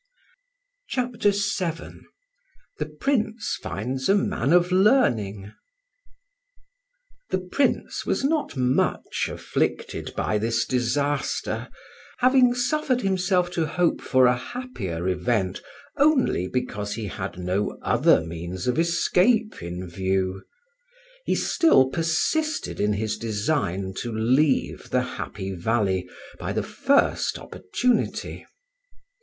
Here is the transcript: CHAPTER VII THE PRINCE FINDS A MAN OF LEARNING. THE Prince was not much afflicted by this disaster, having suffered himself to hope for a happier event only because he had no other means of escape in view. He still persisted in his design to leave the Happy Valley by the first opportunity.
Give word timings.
CHAPTER 0.89 1.29
VII 1.29 1.99
THE 2.79 2.87
PRINCE 2.87 3.59
FINDS 3.61 4.09
A 4.09 4.15
MAN 4.15 4.51
OF 4.51 4.71
LEARNING. 4.71 5.51
THE 7.29 7.37
Prince 7.37 8.03
was 8.03 8.23
not 8.23 8.57
much 8.57 9.29
afflicted 9.31 10.11
by 10.17 10.39
this 10.39 10.65
disaster, 10.65 11.69
having 12.17 12.55
suffered 12.55 13.01
himself 13.01 13.51
to 13.51 13.67
hope 13.67 14.01
for 14.01 14.25
a 14.25 14.35
happier 14.35 15.07
event 15.07 15.61
only 15.97 16.47
because 16.47 16.95
he 16.95 17.05
had 17.05 17.37
no 17.37 17.77
other 17.83 18.21
means 18.21 18.65
of 18.65 18.79
escape 18.79 19.61
in 19.61 19.87
view. 19.87 20.41
He 21.27 21.35
still 21.35 21.89
persisted 21.91 22.79
in 22.79 22.93
his 22.93 23.19
design 23.19 23.93
to 23.97 24.11
leave 24.11 24.89
the 24.89 25.03
Happy 25.03 25.51
Valley 25.53 26.09
by 26.39 26.53
the 26.53 26.63
first 26.63 27.37
opportunity. 27.37 28.47